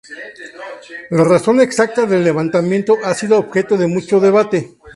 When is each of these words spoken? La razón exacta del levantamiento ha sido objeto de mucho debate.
La 1.11 1.23
razón 1.23 1.61
exacta 1.61 2.07
del 2.07 2.23
levantamiento 2.23 2.97
ha 3.03 3.13
sido 3.13 3.37
objeto 3.37 3.77
de 3.77 3.85
mucho 3.85 4.19
debate. 4.19 4.79